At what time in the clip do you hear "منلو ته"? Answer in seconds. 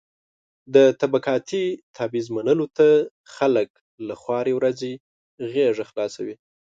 2.35-2.87